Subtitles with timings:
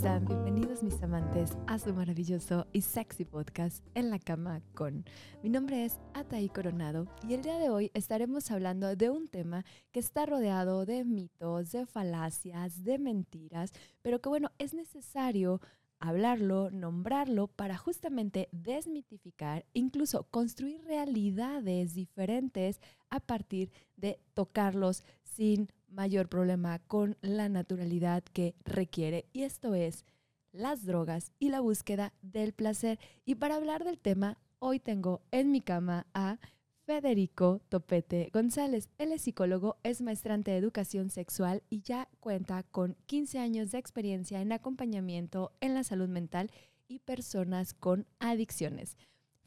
[0.00, 5.04] Bienvenidos mis amantes a su maravilloso y sexy podcast En la cama con.
[5.42, 9.64] Mi nombre es Ataí Coronado y el día de hoy estaremos hablando de un tema
[9.90, 15.60] que está rodeado de mitos, de falacias, de mentiras, pero que bueno, es necesario
[15.98, 26.28] hablarlo, nombrarlo para justamente desmitificar, incluso construir realidades diferentes a partir de tocarlos sin mayor
[26.28, 29.26] problema con la naturalidad que requiere.
[29.32, 30.04] Y esto es
[30.52, 32.98] las drogas y la búsqueda del placer.
[33.24, 36.38] Y para hablar del tema, hoy tengo en mi cama a
[36.84, 38.88] Federico Topete González.
[38.96, 43.78] Él es psicólogo, es maestrante de educación sexual y ya cuenta con 15 años de
[43.78, 46.50] experiencia en acompañamiento en la salud mental
[46.88, 48.96] y personas con adicciones.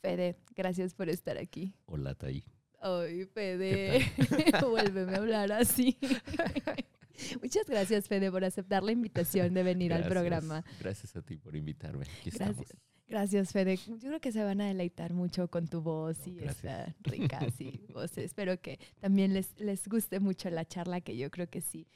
[0.01, 1.73] Fede, gracias por estar aquí.
[1.87, 2.43] Hola, Tai.
[2.81, 4.11] Ay, Fede,
[4.61, 5.97] vuélveme a hablar así.
[7.41, 10.65] Muchas gracias, Fede, por aceptar la invitación de venir al programa.
[10.79, 12.05] Gracias a ti por invitarme.
[12.05, 12.49] Aquí gracias.
[12.49, 12.91] estamos.
[13.07, 13.77] Gracias, Fede.
[13.77, 17.85] Yo creo que se van a deleitar mucho con tu voz y esta rica sí,
[17.93, 18.17] voz.
[18.17, 21.87] Espero que también les, les guste mucho la charla, que yo creo que sí.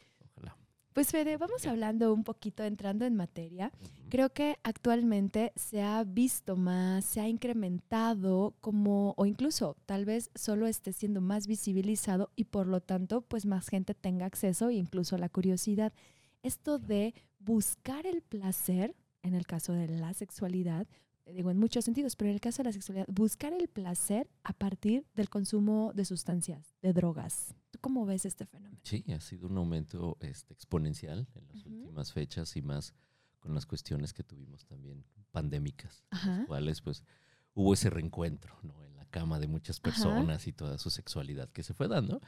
[0.96, 3.70] Pues Fede, vamos hablando un poquito, entrando en materia.
[4.08, 10.32] Creo que actualmente se ha visto más, se ha incrementado como, o incluso tal vez
[10.36, 14.76] solo esté siendo más visibilizado y por lo tanto pues más gente tenga acceso e
[14.76, 15.92] incluso la curiosidad.
[16.44, 20.88] Esto de buscar el placer, en el caso de la sexualidad,
[21.34, 24.54] digo en muchos sentidos, pero en el caso de la sexualidad, buscar el placer a
[24.54, 27.56] partir del consumo de sustancias, de drogas.
[27.72, 28.80] ¿Tú cómo ves este fenómeno?
[28.84, 32.94] Sí, ha sido un aumento este, exponencial en las últimas fechas y más
[33.40, 37.04] con las cuestiones que tuvimos también pandémicas, las cuales pues
[37.54, 38.84] hubo ese reencuentro ¿no?
[38.84, 42.22] en la cama de muchas personas y toda su sexualidad que se fue dando,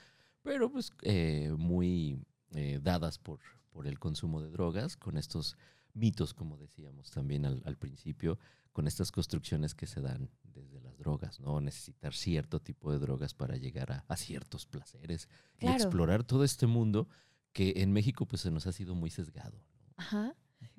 [0.44, 2.20] pero pues eh, muy
[2.52, 3.40] eh, dadas por,
[3.72, 5.58] por el consumo de drogas, con estos
[5.98, 8.38] mitos, como decíamos también al, al principio,
[8.78, 11.60] con estas construcciones que se dan desde las drogas, ¿no?
[11.60, 15.28] Necesitar cierto tipo de drogas para llegar a, ciertos placeres
[15.60, 17.08] y explorar todo este mundo
[17.54, 19.64] que en México pues se nos ha sido muy sesgado.
[19.96, 20.36] Ajá.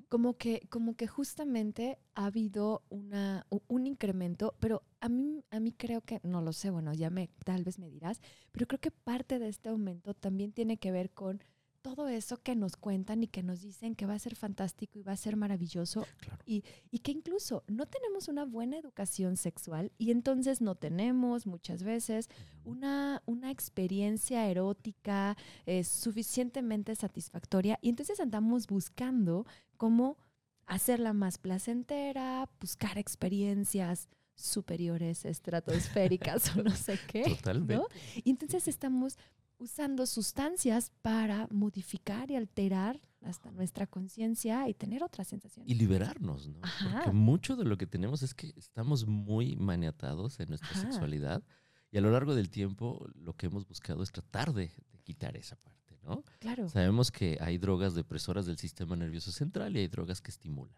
[0.07, 5.73] Como que, como que justamente ha habido una, un incremento, pero a mí, a mí
[5.73, 8.21] creo que, no lo sé, bueno, ya me, tal vez me dirás,
[8.53, 11.43] pero creo que parte de este aumento también tiene que ver con
[11.81, 15.03] todo eso que nos cuentan y que nos dicen que va a ser fantástico y
[15.03, 16.05] va a ser maravilloso
[16.45, 21.83] y, y, que incluso no tenemos una buena educación sexual y entonces no tenemos muchas
[21.83, 22.29] veces
[22.63, 29.45] una, una experiencia erótica eh, suficientemente satisfactoria y entonces andamos buscando
[29.77, 30.17] cómo
[30.65, 37.23] hacerla más placentera, buscar experiencias superiores, estratosféricas o no sé qué.
[37.23, 37.85] Totalmente.
[38.23, 39.17] Y entonces estamos
[39.59, 45.65] usando sustancias para modificar y alterar hasta nuestra conciencia y tener otra sensación.
[45.69, 46.61] Y liberarnos, ¿no?
[46.93, 51.43] Porque mucho de lo que tenemos es que estamos muy maniatados en nuestra sexualidad
[51.91, 54.71] y a lo largo del tiempo lo que hemos buscado es tratar de,
[55.03, 56.23] quitar esa parte, ¿no?
[56.39, 56.69] Claro.
[56.69, 60.75] Sabemos que hay drogas depresoras del sistema nervioso central y hay drogas que estimulan.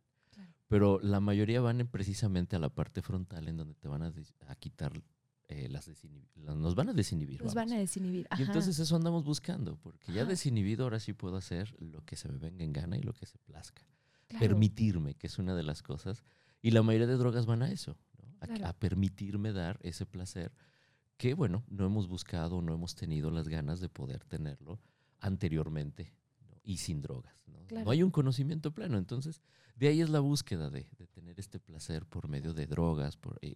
[0.67, 4.13] Pero la mayoría van precisamente a la parte frontal en donde te van a,
[4.47, 4.93] a quitar
[5.51, 5.89] eh, las,
[6.35, 7.43] nos van a desinhibir.
[7.43, 8.25] Nos van a desinhibir.
[8.37, 12.29] Y entonces eso andamos buscando, porque ya desinhibido ahora sí puedo hacer lo que se
[12.29, 13.85] me venga en gana y lo que se plazca.
[14.39, 16.23] Permitirme, que es una de las cosas.
[16.61, 17.97] Y la mayoría de drogas van a eso,
[18.39, 20.53] a, permitirme dar ese placer
[21.17, 24.79] que, bueno, no hemos buscado, no hemos tenido las ganas de poder tenerlo
[25.19, 26.13] anteriormente
[26.63, 27.35] y sin drogas.
[27.47, 27.91] ¿no?
[27.91, 28.97] hay un conocimiento pleno.
[28.97, 29.41] Entonces,
[29.75, 33.55] de ahí es la búsqueda de, tener este placer por medio de drogas, por, eh,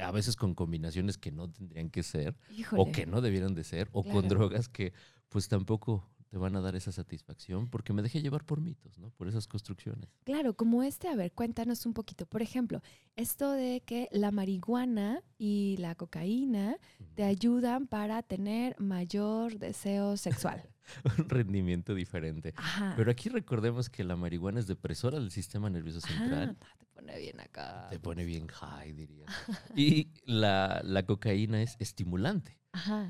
[0.00, 2.36] a veces con combinaciones que no tendrían que ser
[2.76, 4.92] o que no debieran de ser o con drogas que
[5.28, 9.10] pues tampoco te van a dar esa satisfacción porque me dejé llevar por mitos, ¿no?
[9.10, 10.08] Por esas construcciones.
[10.24, 12.24] Claro, como este, a ver, cuéntanos un poquito.
[12.24, 12.80] Por ejemplo,
[13.16, 16.78] esto de que la marihuana y la cocaína
[17.14, 20.66] te ayudan para tener mayor deseo sexual.
[21.18, 22.54] un rendimiento diferente.
[22.96, 26.56] Pero aquí recordemos que la marihuana es depresora del sistema nervioso central.
[26.78, 27.88] te pone bien acá.
[27.90, 29.26] Te pone bien high, diría.
[29.76, 32.58] y la, la, cocaína es estimulante.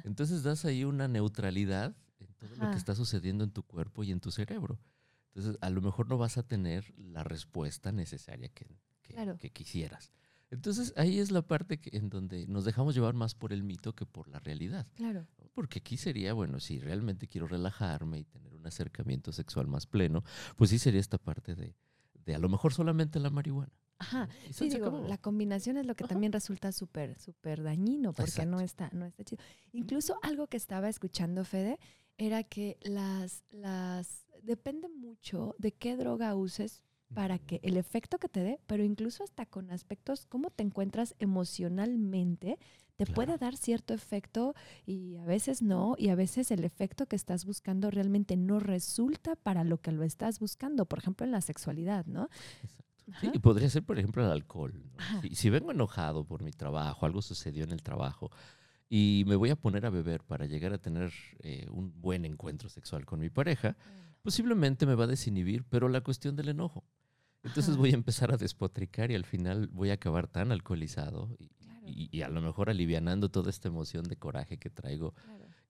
[0.05, 1.95] Entonces das ahí una neutralidad
[2.49, 4.79] todo lo que está sucediendo en tu cuerpo y en tu cerebro.
[5.35, 10.13] Entonces, a lo mejor no vas a tener la respuesta necesaria que, que, quisieras.
[10.53, 13.95] Entonces, ahí es la parte que, en donde nos dejamos llevar más por el mito
[13.95, 14.87] que por la realidad.
[14.95, 15.27] Claro.
[15.55, 20.23] Porque aquí sería, bueno, si realmente quiero relajarme y tener un acercamiento sexual más pleno,
[20.57, 21.75] pues sí sería esta parte de,
[22.27, 23.73] de a lo mejor solamente la marihuana.
[23.99, 28.61] Ajá, sí, digo, la combinación es lo que también resulta súper, súper dañino porque no
[28.61, 29.43] está, no está chido.
[29.73, 31.79] Incluso algo que estaba escuchando, Fede,
[32.19, 36.83] era que las, las, depende mucho de qué droga uses
[37.15, 41.15] para que el efecto que te dé, pero incluso hasta con aspectos, cómo te encuentras
[41.19, 42.59] emocionalmente,
[42.97, 44.55] te puede dar cierto efecto
[44.87, 49.35] y a veces no, y a veces el efecto que estás buscando realmente no resulta
[49.37, 52.29] para lo que lo estás buscando, por ejemplo en la sexualidad, ¿no?
[53.21, 54.73] Sí, y podría ser, por ejemplo, el alcohol.
[55.23, 58.31] Si, si, vengo enojado por mi trabajo, algo sucedió en el trabajo,
[58.95, 62.69] y me voy a poner a beber para llegar a tener eh, un buen encuentro
[62.69, 63.75] sexual con mi pareja,
[64.21, 66.85] posiblemente me va a desinhibir, pero la cuestión del enojo.
[67.45, 71.37] Entonces voy a empezar a despotricar y al final voy a acabar tan alcoholizado
[71.85, 75.15] y, a lo mejor alivianando toda esta emoción de coraje que traigo.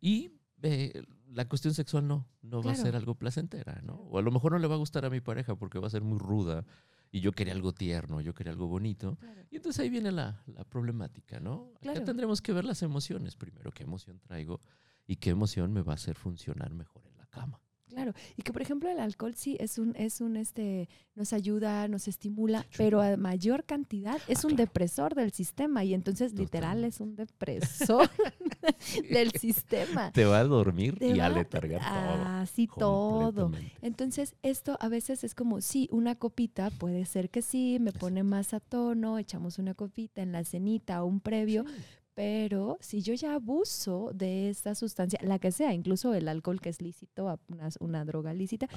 [0.01, 0.33] Y
[0.63, 1.03] eh,
[1.33, 3.95] la cuestión sexual no, no va a ser algo placentera, ¿no?
[3.95, 5.91] O a lo mejor no le va a gustar a mi pareja porque va a
[5.91, 6.65] ser muy ruda
[7.11, 9.19] y yo quería algo tierno, yo quería algo bonito.
[9.51, 11.73] Y entonces ahí viene la, la problemática, ¿no?
[11.77, 14.61] Acá tendremos que ver las emociones primero, qué emoción traigo
[15.07, 17.62] y qué emoción me va a hacer funcionar mejor en la cama.
[17.93, 21.89] Claro, y que por ejemplo el alcohol sí es un, es un, este, nos ayuda,
[21.89, 26.85] nos estimula, pero a mayor cantidad es ah, un depresor del sistema y entonces literal
[26.85, 28.09] es un depresor
[29.11, 30.11] del sistema.
[30.13, 32.27] Te va a dormir y a letargar todo.
[32.27, 33.53] Así todo.
[33.83, 38.23] Entonces esto a veces es como, sí, una copita puede ser que sí, me pone
[38.23, 41.65] más a tono, echamos una copita en la cenita o un previo,
[42.15, 46.69] pero si yo ya abuso de esta sustancia, la que sea, incluso el alcohol que
[46.69, 48.69] es lícito, una, una droga lícita,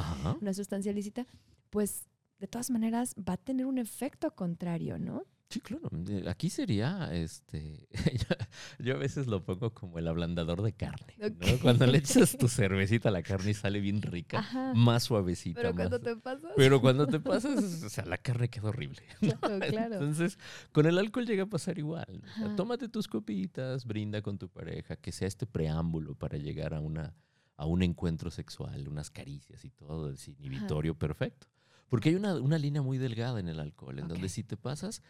[0.41, 1.27] una sustancia lícita,
[1.69, 2.07] pues
[2.39, 5.23] de todas maneras va a tener un efecto contrario, ¿no?
[5.56, 5.90] Sí, claro.
[6.28, 7.88] Aquí sería, este,
[8.80, 11.16] yo, a veces lo pongo como el ablandador de carne.
[11.62, 15.62] Cuando le echas tu cervecita a la carne y sale bien rica, más suavecita.
[15.62, 16.52] Pero cuando te pasas.
[16.57, 19.02] Pero cuando te pasas, o sea, la carne queda horrible.
[19.19, 19.94] Claro, claro.
[19.94, 20.38] Entonces,
[20.74, 22.22] con el alcohol llega a pasar igual.
[22.57, 27.16] tómate tus copitas, brinda con tu pareja, que sea este preámbulo para llegar a una
[27.57, 31.48] a un encuentro sexual, unas caricias y todo, es inhibitorio perfecto.
[31.88, 35.02] Porque hay una, una, línea muy delgada en el alcohol, en donde si te pasas,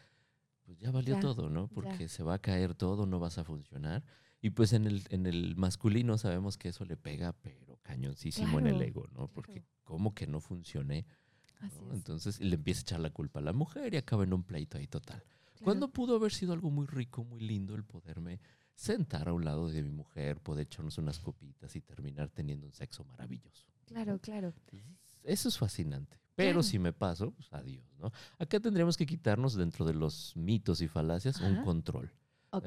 [0.65, 1.67] pues ya valió todo, ¿no?
[1.67, 4.03] Porque se va a caer todo, no vas a funcionar.
[4.41, 8.67] Y pues en el, en el masculino sabemos que eso le pega, pero cañoncísimo en
[8.67, 9.27] el ego, ¿no?
[9.27, 11.05] Porque como que no funcione.
[11.91, 14.77] Entonces le empieza a echar la culpa a la mujer y acaba en un pleito
[14.77, 15.23] ahí total.
[15.63, 18.39] Cuando pudo haber sido algo muy rico, muy lindo el poderme
[18.75, 22.73] sentar a un lado de mi mujer, poder echarnos unas copitas y terminar teniendo un
[22.73, 23.65] sexo maravilloso.
[23.85, 24.53] Claro, claro.
[25.23, 26.19] Eso es fascinante.
[26.35, 28.11] Pero si me paso, pues adiós, ¿no?
[28.37, 32.11] Acá tendríamos que quitarnos dentro de los mitos y falacias un control.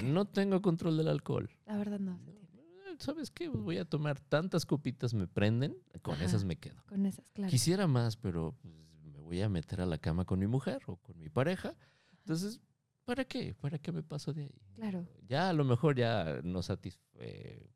[0.02, 1.50] No tengo control del alcohol.
[1.66, 2.18] La verdad no.
[2.26, 3.48] Eh, ¿Sabes qué?
[3.48, 6.82] Voy a tomar tantas copitas, me prenden, con esas me quedo.
[6.88, 7.50] Con esas, claro.
[7.50, 8.74] Quisiera más, pero pues,
[9.04, 11.74] me voy a meter a la cama con mi mujer o con mi pareja.
[12.18, 12.60] Entonces,
[13.04, 13.54] ¿para qué?
[13.54, 14.62] ¿Para qué me paso de ahí?
[14.74, 15.06] Claro.
[15.26, 17.70] Ya a lo mejor ya no satisface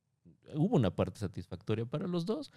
[0.55, 2.53] hubo una parte satisfactoria para los dos.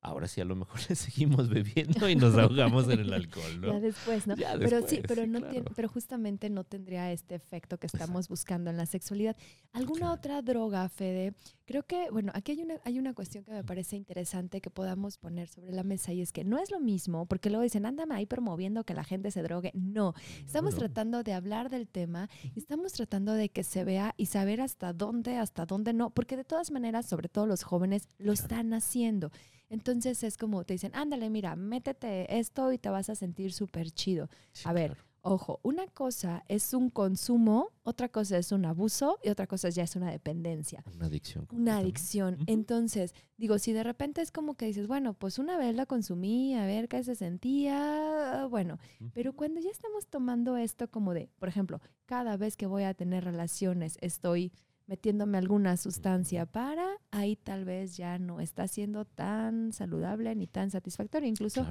[0.00, 3.72] Ahora sí, a lo mejor le seguimos bebiendo y nos ahogamos en el alcohol, ¿no?
[3.72, 4.34] Ya después, ¿no?
[4.58, 8.76] pero sí, pero no tiene, pero justamente no tendría este efecto que estamos buscando en
[8.76, 9.36] la sexualidad.
[9.72, 11.34] ¿Alguna otra droga, Fede?
[11.64, 15.16] Creo que, bueno, aquí hay una, hay una cuestión que me parece interesante que podamos
[15.16, 18.14] poner sobre la mesa y es que no es lo mismo, porque luego dicen, ándame
[18.14, 19.70] ahí promoviendo que la gente se drogue.
[19.74, 20.14] No,
[20.44, 24.60] estamos tratando de hablar del tema y estamos tratando de que se vea y saber
[24.60, 28.74] hasta dónde, hasta dónde no, porque de todas maneras, sobre todo los jóvenes, lo están
[28.74, 29.30] haciendo.
[29.68, 33.90] Entonces es como te dicen, ándale, mira, métete esto y te vas a sentir súper
[33.90, 34.28] chido.
[34.64, 39.46] a ver, ojo, una cosa es un consumo, otra cosa es un abuso y otra
[39.46, 40.84] cosa ya es una dependencia.
[40.94, 41.48] Una adicción.
[41.52, 42.38] Una adicción.
[42.46, 46.54] Entonces, digo, si de repente es como que dices, bueno, pues una vez la consumí,
[46.54, 48.78] a ver qué se sentía, bueno,
[49.14, 52.94] pero cuando ya estamos tomando esto como de, por ejemplo, cada vez que voy a
[52.94, 54.52] tener relaciones estoy
[54.86, 60.70] metiéndome alguna sustancia para, ahí tal vez ya no está siendo tan saludable ni tan
[60.70, 61.28] satisfactorio.
[61.28, 61.66] Incluso,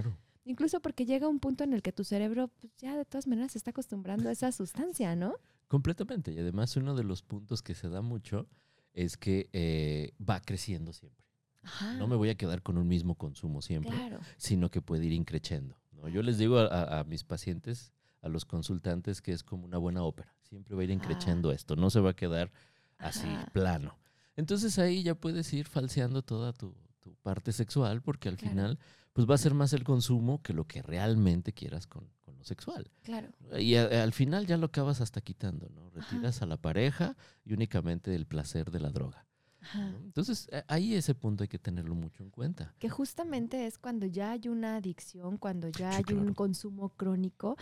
[0.46, 3.54] incluso porque llega un punto en el que tu cerebro pues, ya de todas maneras
[3.54, 5.36] se está acostumbrando a esa sustancia, ¿no?
[5.68, 6.32] Completamente.
[6.32, 8.48] Y además uno de los puntos que se da mucho
[8.94, 11.22] es que eh, va creciendo siempre.
[11.98, 13.94] No me voy a quedar con un mismo consumo siempre,
[14.38, 15.78] sino que puede ir increciendo.
[15.92, 16.08] ¿no?
[16.10, 20.36] Yo les digo a, mis pacientes, a los consultantes, que es como una buena ópera.
[20.42, 21.76] Siempre va a ir increciendo esto.
[21.76, 22.52] No se va a quedar
[23.02, 23.98] así, plano.
[24.36, 26.76] Entonces ahí ya puedes ir falseando toda tu,
[27.24, 28.80] parte sexual porque al final
[29.14, 32.90] pues va a ser más el consumo que lo que realmente quieras con, lo sexual.
[33.04, 33.30] Claro.
[33.60, 35.90] Y al final ya lo acabas hasta quitando, ¿no?
[35.90, 39.28] Retiras a la pareja y únicamente el placer de la droga.
[40.04, 42.74] Entonces, ahí ese punto hay que tenerlo mucho en cuenta.
[42.80, 47.58] Que justamente es cuando ya hay una adicción, cuando ya hay un consumo crónico.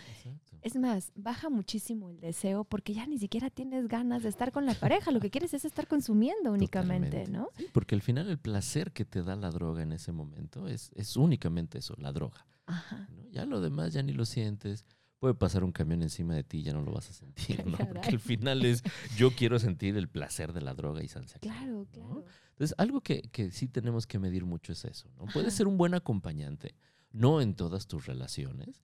[0.62, 4.66] Es más, baja muchísimo el deseo porque ya ni siquiera tienes ganas de estar con
[4.66, 5.10] la pareja.
[5.10, 7.48] Lo que quieres es estar consumiendo únicamente, ¿no?
[7.56, 10.90] Sí, porque al final el placer que te da la droga en ese momento es,
[10.94, 12.46] es únicamente eso, la droga.
[13.30, 14.84] Ya lo demás ya ni lo sientes.
[15.20, 17.76] Puede pasar un camión encima de ti, ya no lo vas a sentir, ¿no?
[17.76, 18.82] Porque al final es,
[19.16, 22.24] yo quiero sentir el placer de la droga y sanse Claro, claro.
[22.52, 25.26] Entonces, algo que, que, sí tenemos que medir mucho es eso, ¿no?
[25.26, 26.74] Puedes ser un buen acompañante,
[27.12, 28.82] no en todas tus relaciones,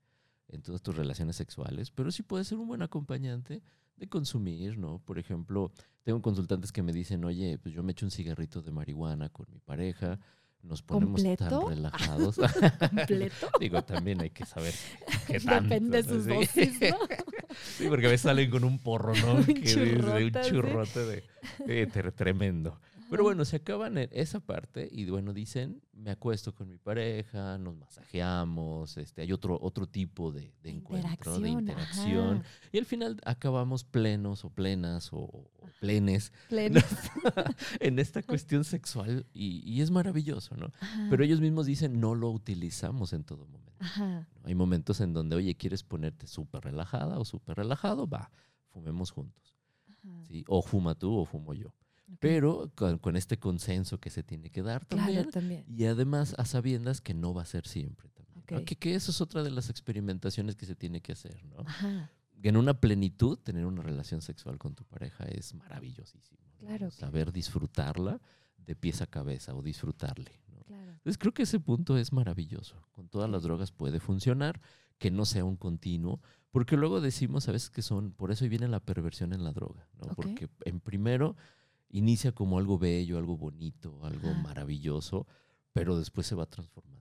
[0.48, 3.62] en todas tus relaciones sexuales, pero sí puedes ser un buen acompañante
[3.96, 4.98] de consumir, ¿no?
[4.98, 8.70] Por ejemplo, tengo consultantes que me dicen, oye, pues yo me echo un cigarrito de
[8.72, 10.20] marihuana con mi pareja,
[10.66, 12.36] nos ponemos tan relajados.
[12.78, 13.48] ¿Completo?
[13.60, 14.74] Digo, también hay que saber
[15.26, 15.62] qué tanto.
[15.62, 16.98] Depende de sus dosis, ¿no?
[17.76, 19.34] sí, porque a veces salen con un porro, ¿no?
[19.34, 21.24] un churrote, un churrote
[21.66, 22.78] de, tremendo.
[23.08, 27.56] Pero bueno, se acaban en esa parte y bueno, dicen, me acuesto con mi pareja,
[27.58, 32.42] nos masajeamos, este, hay otro, otro tipo de, encuentro, de interacción.
[32.72, 36.32] Y al final acabamos plenos o plenas o, plenes,
[37.80, 40.72] en esta cuestión sexual y, es maravilloso, ¿no?
[41.10, 43.72] Pero ellos mismos dicen, no lo utilizamos en todo momento.
[44.44, 48.08] Hay momentos en donde, oye, ¿quieres ponerte súper relajada o súper relajado?
[48.08, 48.30] Va,
[48.70, 49.54] fumemos juntos.
[50.28, 50.44] ¿sí?
[50.48, 51.74] O fuma tú o fumo yo
[52.20, 57.14] pero con, este consenso que se tiene que dar también, Y además a sabiendas que
[57.14, 58.64] no va a ser siempre también.
[58.64, 61.64] Que, eso es otra de las experimentaciones que se tiene que hacer, ¿no?
[62.42, 66.38] En una plenitud, tener una relación sexual con tu pareja es maravillosísimo.
[66.90, 68.20] Saber disfrutarla
[68.58, 70.40] de pies a cabeza o disfrutarle.
[70.68, 72.76] Entonces creo que ese punto es maravilloso.
[72.92, 74.60] Con todas las drogas puede funcionar,
[74.98, 76.20] que no sea un continuo,
[76.50, 79.88] porque luego decimos a veces que son, por eso viene la perversión en la droga,
[79.98, 80.14] ¿no?
[80.14, 81.36] Porque en primero
[81.88, 85.26] inicia como algo bello, algo bonito, algo maravilloso,
[85.72, 86.96] pero después se va transformando.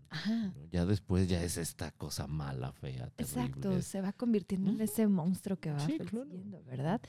[0.72, 3.44] Ya después ya es esta cosa mala, fea, terrible.
[3.44, 5.98] Exacto, se va convirtiendo en ese monstruo que va sí,
[6.66, 7.02] ¿verdad?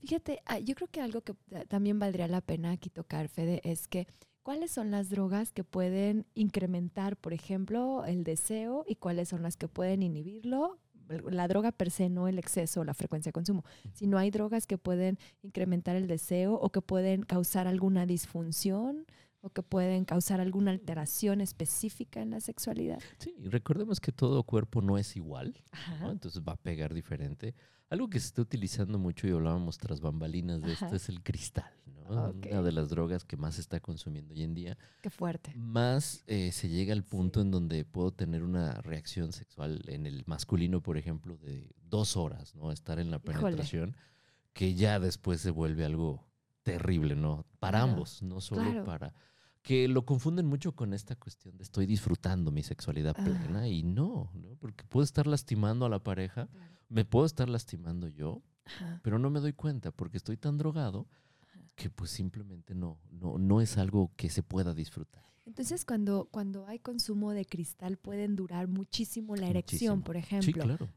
[0.00, 1.34] Fíjate, ah, yo creo que algo que
[1.68, 4.06] también valdría la pena aquí tocar, Fede, es que
[4.42, 9.56] ¿cuáles son las drogas que pueden incrementar, por ejemplo, el deseo y cuáles son las
[9.56, 10.78] que pueden inhibirlo
[11.30, 14.66] la droga per se, no el exceso o la frecuencia de consumo, sino hay drogas
[14.66, 19.06] que pueden incrementar el deseo o que pueden causar alguna disfunción
[19.42, 23.00] o que pueden causar alguna alteración específica en la sexualidad.
[23.18, 25.62] Sí, recordemos que todo cuerpo no es igual,
[26.08, 27.54] entonces va a pegar diferente.
[27.90, 31.70] Algo que se está utilizando mucho y hablábamos tras bambalinas de esto es el cristal,
[31.86, 32.30] ¿no?
[32.30, 34.78] Una de las drogas que más se está consumiendo hoy en día.
[35.02, 35.52] Qué fuerte.
[35.56, 40.22] Más eh, se llega al punto en donde puedo tener una reacción sexual en el
[40.26, 42.72] masculino, por ejemplo, de dos horas, ¿no?
[42.72, 43.94] Estar en la penetración,
[44.54, 46.31] que ya después se vuelve algo
[46.62, 47.46] terrible, ¿no?
[47.58, 49.14] Para ambos, no solo para
[49.62, 54.30] que lo confunden mucho con esta cuestión de estoy disfrutando mi sexualidad plena y no,
[54.34, 54.56] ¿no?
[54.60, 56.48] Porque puedo estar lastimando a la pareja,
[56.88, 58.42] me puedo estar lastimando yo,
[59.02, 61.06] pero no me doy cuenta porque estoy tan drogado
[61.74, 65.22] que pues simplemente no, no, no es algo que se pueda disfrutar.
[65.44, 70.46] Entonces, cuando, cuando hay consumo de cristal, pueden durar muchísimo la erección, por ejemplo.
[70.46, 70.88] Sí, claro.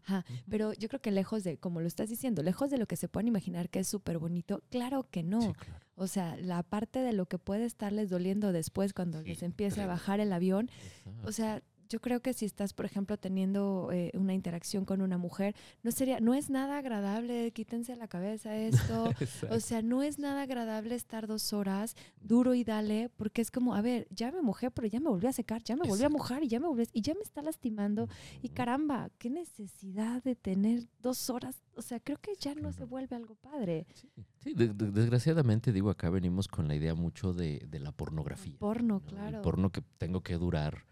[0.48, 3.08] Pero yo creo que lejos de, como lo estás diciendo, lejos de lo que se
[3.08, 5.56] pueden imaginar que es súper bonito, claro que no.
[5.96, 9.88] O sea, la parte de lo que puede estarles doliendo después cuando les empiece a
[9.88, 10.70] bajar el avión,
[11.24, 15.18] o sea, yo creo que si estás, por ejemplo, teniendo eh, una interacción con una
[15.18, 19.12] mujer, no sería, no es nada agradable, quítense la cabeza esto.
[19.50, 23.76] o sea, no es nada agradable estar dos horas duro y dale, porque es como,
[23.76, 26.10] a ver, ya me mojé, pero ya me volví a secar, ya me volví a
[26.10, 28.08] mojar y ya me volví y ya me está lastimando.
[28.42, 31.62] Y caramba, qué necesidad de tener dos horas.
[31.76, 33.86] O sea, creo que ya no se vuelve algo padre.
[34.40, 38.56] Sí, desgraciadamente digo, acá venimos con la idea mucho de, la pornografía.
[38.58, 39.38] porno, claro.
[39.38, 40.86] El porno que tengo que durar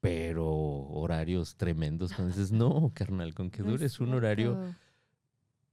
[0.00, 2.12] pero horarios tremendos.
[2.12, 4.74] Entonces, no, carnal, con que dures un horario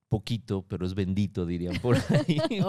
[0.09, 2.39] poquito, pero es bendito, dirían por ahí.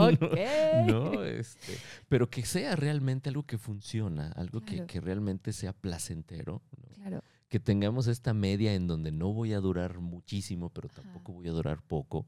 [0.87, 1.25] ¿no?
[1.25, 6.63] Este, pero que sea realmente algo que funciona, algo que, que, realmente sea placentero.
[6.95, 11.49] Claro que tengamos esta media en donde no voy a durar muchísimo, pero tampoco voy
[11.49, 12.27] a durar poco,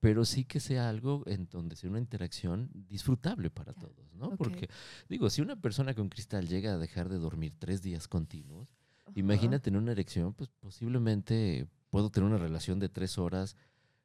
[0.00, 4.36] pero sí que sea algo en donde sea una interacción disfrutable para todos, ¿no?
[4.36, 4.68] Porque
[5.08, 8.74] digo, si una persona con cristal llega a dejar de dormir tres días continuos,
[9.14, 13.56] imagínate tener una erección, pues posiblemente puedo tener una relación de tres horas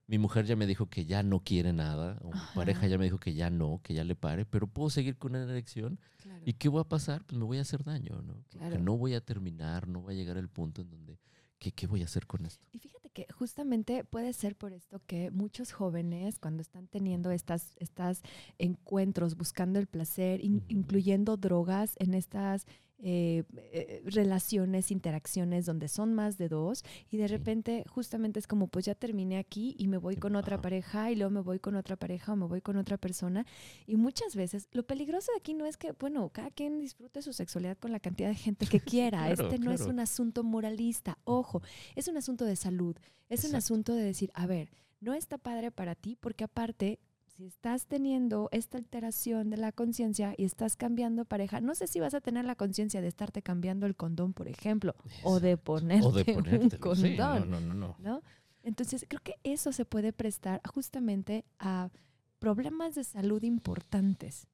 [0.07, 3.05] mi mujer ya me dijo que ya no quiere nada, o mi pareja ya me
[3.05, 5.99] dijo que ya no, que ya le pare, pero puedo seguir con una erección.
[6.45, 7.23] ¿Y qué voy a pasar?
[7.23, 8.43] Pues me voy a hacer daño, ¿no?
[8.79, 11.19] no voy a terminar, no voy a llegar al punto en donde,
[11.57, 12.65] ¿qué, ¿qué voy a hacer con esto?
[12.71, 17.75] Y fíjate que justamente puede ser por esto que muchos jóvenes, cuando están teniendo estas,
[17.77, 18.21] estas
[18.57, 22.65] encuentros, buscando el placer, incluyendo drogas en estas
[23.05, 23.43] eh,
[23.73, 28.85] eh, relaciones, interacciones donde son más de dos y de repente justamente es como pues
[28.85, 31.97] ya terminé aquí y me voy con otra pareja y luego me voy con otra
[31.97, 33.45] pareja o me voy con otra persona
[33.87, 37.33] y muchas veces lo peligroso de aquí no es que, bueno, cada quien disfrute su
[37.33, 41.61] sexualidad con la cantidad de gente que quiera, este no es un asunto moralista, ojo,
[41.95, 42.95] es un asunto de salud,
[43.27, 44.69] es un asunto de decir, a ver,
[45.01, 46.99] no está padre para ti porque aparte
[47.35, 51.99] si estás teniendo esta alteración de la conciencia y estás cambiando pareja, no sé si
[51.99, 56.05] vas a tener la conciencia de estarte cambiando el condón, por ejemplo, o de ponerte
[56.05, 57.17] un condón.
[57.17, 58.21] no, no, no, no,
[58.61, 61.89] Entonces, creo que eso se puede prestar justamente a
[62.37, 64.47] problemas de salud importantes.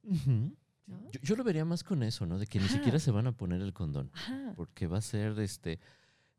[1.21, 2.39] yo, lo vería más con eso, ¿no?
[2.39, 4.09] De que ni siquiera se van a poner el condón.
[4.55, 5.79] Porque va a ser, este...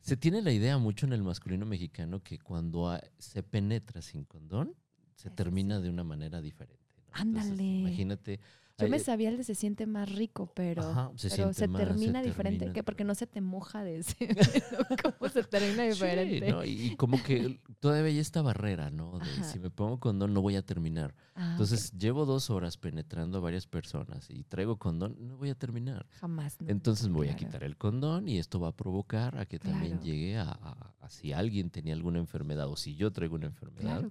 [0.01, 4.75] Se tiene la idea mucho en el masculino mexicano que cuando se penetra sin condón,
[5.21, 6.81] se termina de una manera diferente.
[7.13, 7.63] Ándale.
[7.63, 8.41] Imagínate.
[8.79, 11.29] Yo me sabía el de se siente más rico, pero se,
[11.69, 14.17] termina diferente, que porque no se te moja de ese,
[15.03, 16.67] ¿cómo se termina diferente?
[16.67, 19.19] y, como que todavía hay esta barrera, ¿no?
[19.19, 21.15] De si me pongo condón no voy a terminar.
[21.35, 25.55] Ah, Entonces llevo dos horas penetrando a varias personas y traigo condón, no voy a
[25.55, 26.07] terminar.
[26.13, 26.57] Jamás.
[26.67, 30.01] Entonces me voy a quitar el condón y esto va a provocar a que también
[30.01, 34.09] llegue a, si alguien tenía alguna enfermedad o si yo traigo una enfermedad,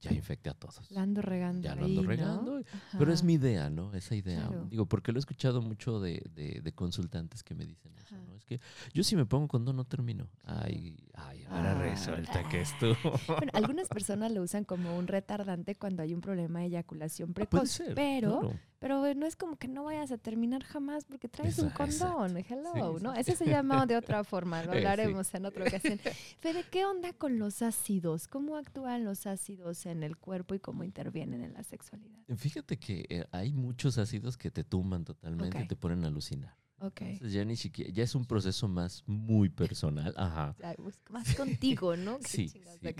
[0.00, 0.90] ya infecte a todos.
[0.90, 1.62] La ando regando.
[1.62, 2.62] Ya lo ando regando.
[2.98, 3.92] Pero es mi idea, ¿no?
[3.94, 4.50] Esa idea.
[4.70, 8.34] Digo, porque lo he escuchado mucho de, de, consultantes que me dicen eso, ¿no?
[8.34, 8.60] Es que
[8.92, 10.28] yo si me pongo condón no termino.
[10.44, 11.82] Ay, ay, ahora ah.
[11.82, 12.96] resulta que esto.
[13.26, 17.34] bueno, algunas personas lo usan como un retardante cuando hay un problema de eyaculación ah,
[17.34, 17.82] precoz.
[17.94, 22.36] pero pero no es como que no vayas a terminar jamás porque traes un condón.
[22.36, 23.14] Hello, ¿no?
[23.14, 25.98] Eso se llama de otra forma, lo hablaremos en otra ocasión.
[26.40, 28.28] Fede, ¿qué onda con los ácidos?
[28.28, 32.18] ¿Cómo actúan los ácidos en el cuerpo y cómo intervienen en la sexualidad?
[32.36, 36.56] Fíjate que eh, hay muchos ácidos que te tumban totalmente y te ponen a alucinar.
[36.80, 37.18] Okay.
[37.28, 40.14] ya ni siquiera, ya es un proceso más muy personal.
[40.16, 40.54] Ajá.
[40.76, 42.18] Pues, más contigo, ¿no?
[42.24, 42.52] sí,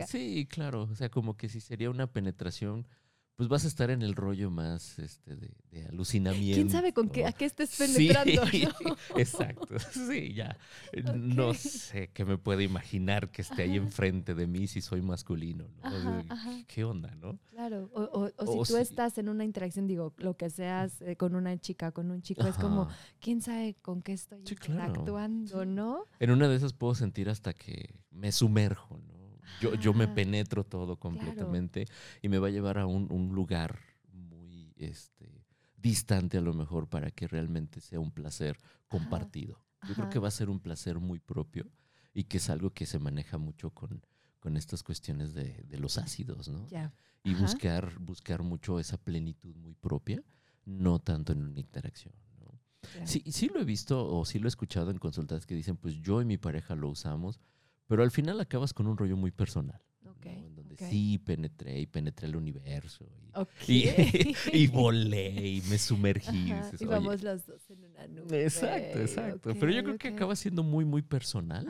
[0.08, 0.82] sí, claro.
[0.82, 2.87] O sea, como que si sería una penetración
[3.38, 6.56] pues vas a estar en el rollo más este, de, alucinamiento.
[6.56, 8.43] ¿Quién sabe con qué, a qué estés penetrando?
[8.49, 8.67] Sí,
[9.15, 9.78] exacto.
[9.93, 10.58] Sí, ya.
[11.15, 15.69] No sé qué me puede imaginar que esté ahí enfrente de mí si soy masculino.
[15.84, 16.25] ¿no?
[16.67, 17.39] ¿Qué onda, no?
[17.50, 17.89] Claro.
[17.95, 18.28] O,
[18.65, 22.10] si tú estás en una interacción, digo, lo que seas eh, con una chica, con
[22.10, 22.89] un chico, es como,
[23.21, 26.06] ¿quién sabe con qué estoy interactuando, no?
[26.19, 29.18] En una de esas puedo sentir hasta que me sumerjo, ¿no?
[29.61, 31.87] Yo, yo me penetro todo completamente
[32.23, 33.80] y me va a llevar a un, un, lugar
[34.13, 35.45] muy este,
[35.76, 38.58] distante a lo mejor para que realmente sea un placer
[38.89, 39.63] compartido.
[39.87, 41.71] Yo creo que va a ser un placer muy propio
[42.15, 44.04] y que es algo que se maneja mucho con,
[44.41, 46.67] con estas cuestiones de, de los ácidos, ¿no?
[47.25, 50.23] Y buscar, buscar mucho esa plenitud muy propia,
[50.65, 52.15] no tanto en una interacción.
[52.41, 52.58] ¿no?
[53.04, 55.97] Sí, sí lo he visto o sí lo he escuchado en consultas que dicen, pues
[55.97, 57.41] yo y mi pareja lo usamos,
[57.88, 59.80] pero al final acabas con un rollo muy personal.
[60.24, 63.06] En donde sí penetré y penetré el universo.
[63.66, 63.84] Y,
[64.52, 66.52] y, volé y me sumergí.
[66.78, 68.42] y vamos los dos en una nube.
[68.42, 69.54] Exacto, exacto.
[69.58, 71.66] Pero yo creo que acaba siendo muy, muy personal,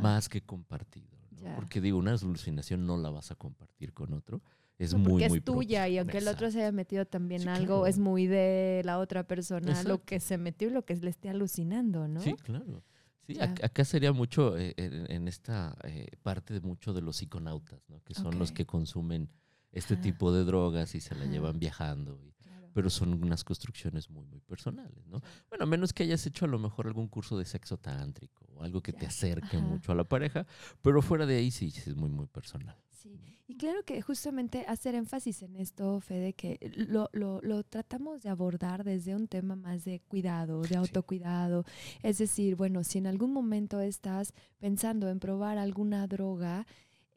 [0.00, 1.18] más que compartido.
[1.54, 4.42] Porque digo, una alucinación no la vas a compartir con otro.
[4.78, 8.26] Es muy, es tuya y aunque el otro se haya metido también algo, es muy
[8.26, 12.20] de la otra persona lo que se metió y lo que le esté alucinando, ¿no?
[12.20, 12.84] Sí, claro.
[13.28, 18.02] Sí, acá sería mucho eh, en, esta eh, parte de mucho de los psiconautas, ¿no?
[18.02, 19.28] que son los que consumen
[19.70, 22.18] este tipo de drogas y se la llevan viajando.
[22.72, 25.20] Pero son unas construcciones muy, muy personales, ¿no?
[25.48, 28.62] Bueno, a menos que hayas hecho a lo mejor algún curso de sexo tántrico o
[28.62, 30.46] algo que te acerque mucho a la pareja,
[30.80, 32.76] pero fuera de ahí sí es muy, muy personal.
[33.02, 38.22] Sí, y claro que justamente hacer énfasis en esto, Fede, que lo, lo, lo tratamos
[38.22, 41.64] de abordar desde un tema más de cuidado, de autocuidado.
[42.02, 46.66] Es decir, bueno, si en algún momento estás pensando en probar alguna droga,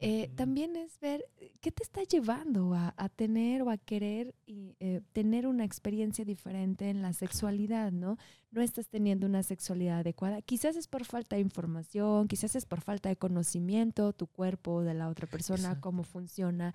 [0.02, 4.74] eh, también es ver eh, qué te está llevando a, tener o a querer y,
[4.80, 8.18] eh, tener una experiencia diferente en la sexualidad, ¿no?
[8.50, 10.42] No estás teniendo una sexualidad adecuada.
[10.42, 14.94] Quizás es por falta de información, quizás es por falta de conocimiento, tu cuerpo, de
[14.94, 16.74] la otra persona, cómo funciona,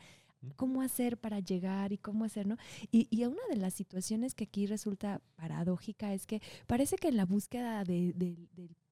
[0.56, 2.56] cómo hacer para llegar y cómo hacer, ¿no?
[2.92, 7.18] Y, y, una de las situaciones que aquí resulta paradójica es que parece que en
[7.18, 8.38] la búsqueda de, de,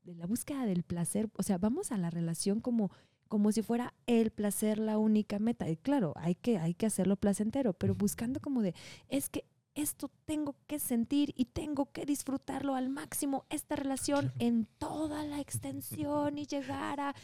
[0.03, 2.91] de la búsqueda del placer, o sea, vamos a la relación como
[3.27, 5.69] como si fuera el placer la única meta.
[5.69, 8.73] Y claro, hay que, hay que hacerlo placentero, pero buscando como de,
[9.09, 14.67] es que esto tengo que sentir y tengo que disfrutarlo al máximo, esta relación en
[14.77, 17.15] toda la extensión y llegar a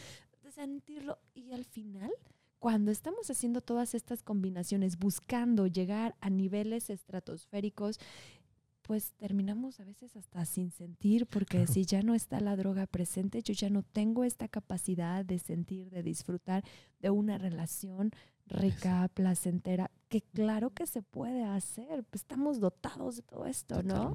[0.51, 1.17] sentirlo.
[1.33, 2.11] Y al final,
[2.59, 7.99] cuando estamos haciendo todas estas combinaciones, buscando llegar a niveles estratosféricos,
[8.81, 13.41] pues terminamos a veces hasta sin sentir, porque si ya no está la droga presente,
[13.41, 16.63] yo ya no tengo esta capacidad de sentir, de disfrutar
[16.99, 18.11] de una relación
[18.47, 24.13] rica, placentera, que claro que se puede hacer, pues estamos dotados de todo esto, ¿no?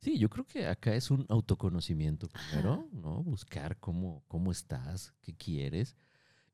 [0.00, 3.22] Sí, yo creo que acá es un autoconocimiento primero, ¿no?
[3.22, 5.96] Buscar cómo, cómo estás, qué quieres.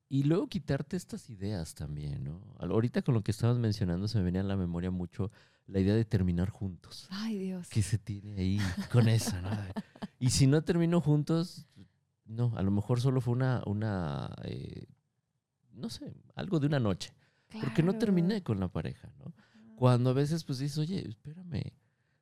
[0.08, 2.56] Y luego quitarte estas ideas también, ¿no?
[2.58, 5.30] Ahorita con lo que estabas mencionando se me venía a la memoria mucho
[5.66, 7.08] la idea de terminar juntos.
[7.10, 7.68] Ay, Dios.
[7.68, 8.58] Que se tiene ahí
[8.92, 9.50] con esa, ¿no?
[10.20, 11.66] Y si no termino juntos,
[12.24, 14.86] no, a lo mejor solo fue una, una eh,
[15.72, 17.12] no sé, algo de una noche.
[17.60, 19.32] Porque no terminé con la pareja, ¿no?
[19.76, 21.72] Cuando a veces pues dices, oye, espérame,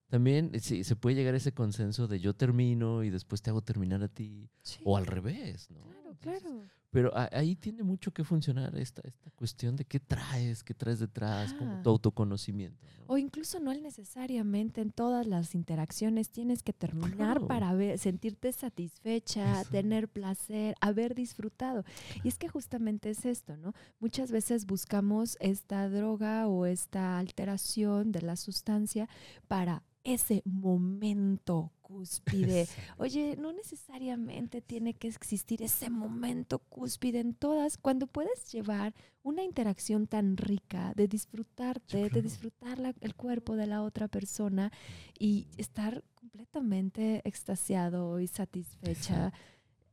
[0.09, 3.51] también eh, sí, se puede llegar a ese consenso de yo termino y después te
[3.51, 4.51] hago terminar a ti.
[4.85, 5.81] O al revés, ¿no?
[5.81, 6.63] Claro, claro.
[6.93, 11.55] Pero ahí tiene mucho que funcionar esta, esta cuestión de qué traes, qué traes detrás,
[11.55, 12.87] como tu autoconocimiento.
[13.07, 19.65] O incluso no necesariamente en todas las interacciones tienes que terminar para ver, sentirte satisfecha,
[19.71, 21.83] tener placer, haber disfrutado.
[22.23, 23.73] Y es que justamente es esto, ¿no?
[23.99, 29.09] Muchas veces buscamos esta droga o esta alteración de la sustancia
[29.49, 32.67] para ese momento cúspide.
[32.99, 39.45] Oye, no necesariamente tiene que existir ese momento cúspide en todas, cuando puedes llevar una
[39.45, 44.73] interacción tan rica de disfrutarte, de disfrutar el cuerpo de la otra persona
[45.19, 49.33] y estar completamente extasiado y satisfecha,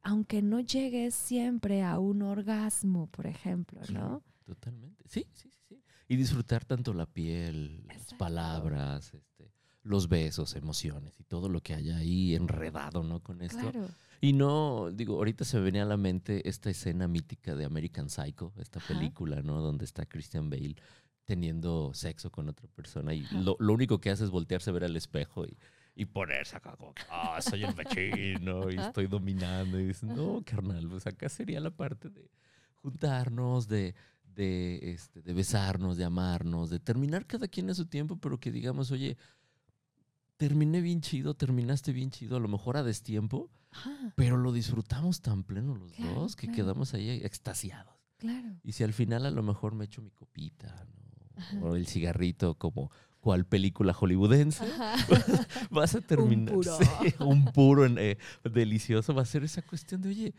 [0.01, 4.23] aunque no llegues siempre a un orgasmo, por ejemplo, ¿no?
[4.45, 5.03] Totalmente.
[5.07, 5.83] Sí, sí, sí, sí.
[6.07, 9.51] Y disfrutar tanto la piel, las palabras, este,
[9.89, 13.21] los besos, emociones y todo lo que haya ahí enredado, ¿no?
[13.21, 13.71] Con esto.
[14.21, 18.07] Y no, digo, ahorita se me venía a la mente esta escena mítica de American
[18.07, 19.61] Psycho, esta película, ¿no?
[19.61, 20.75] Donde está Christian Bale
[21.25, 24.95] teniendo sexo con otra persona y lo, único que hace es voltearse a ver al
[24.95, 25.57] espejo y,
[25.95, 29.79] y ponerse acá como, ah, soy el machino y estoy dominando.
[29.79, 32.29] Y dices, no, carnal, pues acá sería la parte de
[32.75, 33.95] juntarnos, de,
[34.35, 38.51] de, este, de besarnos, de amarnos, de terminar cada quien a su tiempo, pero que
[38.51, 39.17] digamos, oye,
[40.39, 43.51] terminé bien chido, terminaste bien chido, a lo mejor a destiempo,
[44.15, 47.93] pero lo disfrutamos tan pleno los dos que quedamos ahí extasiados.
[48.17, 48.47] Claro.
[48.63, 50.87] Y si al final a lo mejor me echo mi copita,
[51.61, 54.63] o el cigarrito como cual película hollywoodense,
[55.71, 56.77] vas a terminar un puro,
[57.19, 58.17] un puro eh,
[58.49, 60.35] delicioso, va a ser esa cuestión de, oye,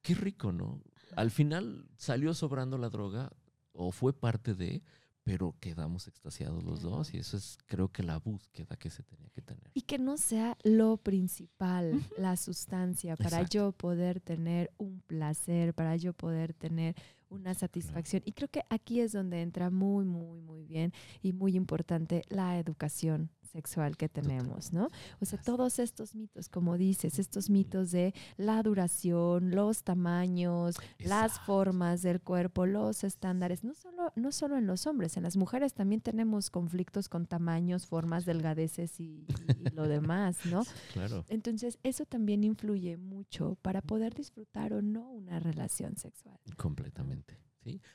[0.00, 0.80] qué rico, ¿no?
[1.14, 3.30] Al final salió sobrando la droga
[3.74, 4.82] o fue parte de,
[5.26, 9.28] pero quedamos extasiados los dos y eso es creo que la búsqueda que se tenía
[9.30, 9.72] que tener.
[9.74, 15.96] Y que no sea lo principal, la sustancia, para yo poder tener un placer, para
[15.96, 16.94] yo poder tener
[17.28, 18.22] una satisfacción.
[18.24, 22.56] Y creo que aquí es donde entra muy, muy, muy bien y muy importante la
[22.60, 24.88] educación sexual que tenemos, ¿no?
[25.20, 31.40] O sea, todos estos mitos, como dices, estos mitos de la duración, los tamaños, las
[31.40, 35.74] formas del cuerpo, los estándares, no solo, no solo en los hombres, en las mujeres
[35.74, 39.26] también tenemos conflictos con tamaños, formas, delgadeces y,
[39.72, 40.62] lo demás, ¿no?
[40.92, 41.24] Claro.
[41.28, 46.38] Entonces, eso también influye mucho para poder disfrutar o no una relación sexual.
[46.56, 47.45] Completamente.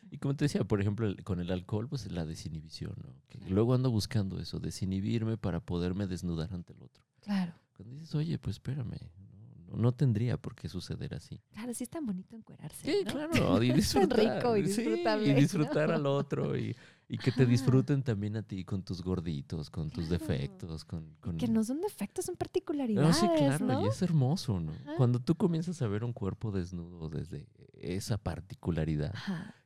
[0.10, 3.14] Y como te decía, por ejemplo, con el alcohol, pues la desinhibición, ¿no?
[3.50, 7.04] luego ando buscando eso, desinhibirme para poderme desnudar ante el otro.
[7.22, 7.54] Claro.
[7.74, 8.98] Cuando dices, oye, pues espérame,
[9.76, 11.40] no, tendría por qué suceder así.
[11.54, 12.86] Claro, sí es tan bonito encuerarse.
[12.86, 14.20] Sí, claro, y disfrutar.
[14.20, 16.76] rico y y disfrutar al otro y,
[17.08, 21.48] y que te disfruten también a ti con tus gorditos, con tus defectos, con, Que
[21.48, 24.74] no son defectos, son particularidades, no, sí, claro, y es hermoso, ¿no?
[24.98, 27.48] Cuando tú comienzas a ver un cuerpo desnudo desde
[27.82, 29.14] esa particularidad,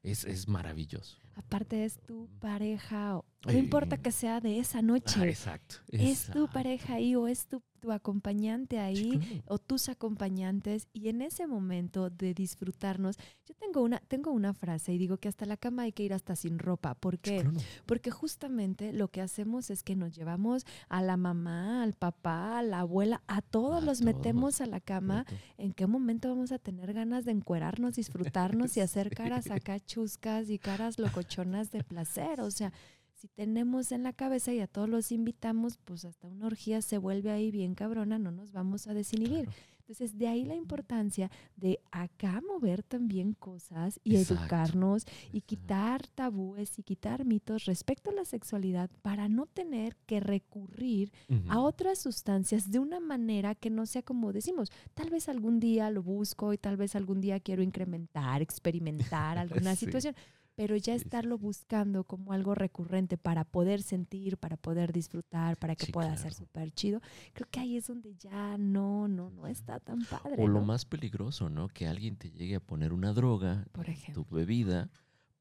[0.04, 1.18] es, es maravilloso.
[1.36, 5.20] Aparte es tu pareja, no importa que sea de esa noche.
[5.20, 10.88] Ah, exacto, Es tu pareja ahí o es tu, tu acompañante ahí o tus acompañantes
[10.92, 15.28] y en ese momento de disfrutarnos, yo tengo una, tengo una frase y digo que
[15.28, 16.96] hasta la cama hay que ir hasta sin ropa.
[16.96, 17.48] ¿Por qué?
[17.86, 22.64] Porque justamente lo que hacemos es que nos llevamos a la mamá, al papá, a
[22.64, 25.28] la abuela, a todos los metemos a la cama.
[25.60, 30.50] ¿En qué momento vamos a tener ganas de encuerarnos, disfrutarnos y hacer caras acá chuscas
[30.50, 32.42] y caras locochonas de placer?
[32.42, 32.74] O sea,
[33.16, 36.98] si tenemos en la cabeza y a todos los invitamos, pues hasta una orgía se
[36.98, 39.50] vuelve ahí bien cabrona, no nos vamos a desinhibir.
[39.88, 46.80] Entonces, de ahí la importancia de acá mover también cosas y educarnos y quitar tabúes
[46.80, 51.12] y quitar mitos respecto a la sexualidad para no tener que recurrir
[51.50, 55.92] a otras sustancias de una manera que no sea como decimos, tal vez algún día
[55.92, 60.16] lo busco y tal vez algún día quiero incrementar, experimentar alguna situación
[60.56, 65.92] pero ya estarlo buscando como algo recurrente para poder sentir, para poder disfrutar, para que
[65.92, 67.02] pueda ser súper chido,
[67.34, 70.42] creo que ahí es donde ya no, no, no está tan padre.
[70.42, 71.68] O lo más peligroso, ¿no?
[71.68, 74.24] Que alguien te llegue a poner una droga, Por ejemplo.
[74.24, 74.90] tu bebida,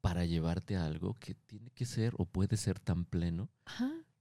[0.05, 3.49] para llevarte a algo que tiene que ser o puede ser tan pleno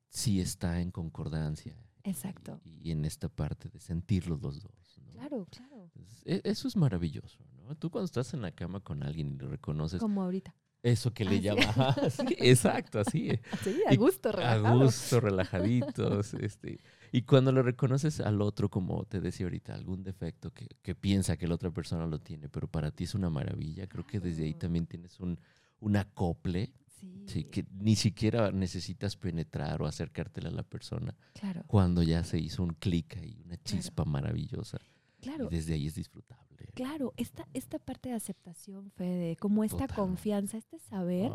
[0.07, 1.75] si está en concordancia.
[2.05, 2.61] Exacto.
[2.63, 5.01] Y, en esta parte de sentirlos los dos.
[5.11, 5.91] Claro, claro.
[6.23, 7.75] E, eso es maravilloso, ¿no?
[7.75, 9.99] Tú cuando estás en la cama con alguien y le reconoces.
[9.99, 10.55] Como ahorita.
[10.83, 11.95] Eso que le llama.
[12.37, 13.29] exacto, así.
[13.63, 14.67] Sí, a gusto, relajado.
[14.67, 16.33] A gusto, relajaditos.
[16.41, 16.79] este,
[17.13, 21.37] y cuando le reconoces al otro, como te decía ahorita, algún defecto que, que, piensa
[21.37, 24.43] que la otra persona lo tiene, pero para ti es una maravilla, creo que desde
[24.43, 25.39] ahí también tienes un,
[25.79, 26.73] un acople.
[27.25, 27.43] Sí.
[27.43, 31.13] que ni siquiera necesitas penetrar o acercártela a la persona.
[31.33, 31.63] Claro.
[31.67, 34.79] Cuando ya se hizo un clic ahí, una chispa maravillosa.
[35.23, 35.47] Claro.
[35.49, 36.43] Y desde ahí es disfrutable.
[36.75, 41.31] Claro, esta, esta parte de aceptación, Fede, como esta confianza, este saber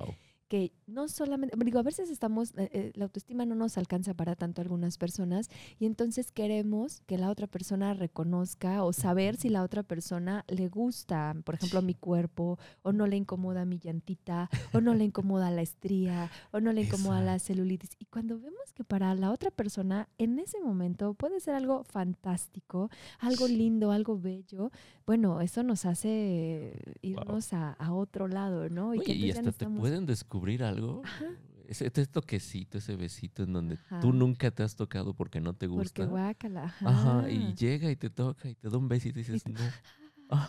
[0.48, 4.34] que no solamente, digo, a veces estamos, eh, eh, la autoestima no nos alcanza para
[4.34, 9.62] tanto algunas personas y entonces queremos que la otra persona reconozca o saber si la
[9.62, 14.80] otra persona le gusta, por ejemplo, mi cuerpo o no le incomoda mi llantita o
[14.80, 17.90] no le incomoda la estría o no le incomoda la celulitis.
[17.98, 22.90] Y cuando vemos que para la otra persona en ese momento puede ser algo fantástico,
[23.18, 24.70] algo lindo, algo bello,
[25.06, 28.94] bueno, eso nos hace irnos a, otro lado, ¿no?
[28.94, 31.02] Y, y hasta te pueden descubrir descubrir algo.
[31.66, 36.02] Ese, toquecito, ese besito en donde tú nunca te has tocado porque no te gusta.
[36.02, 36.74] Porque guácala.
[36.80, 37.30] Ajá.
[37.30, 39.60] y llega y te toca y te da un besito y dices, no.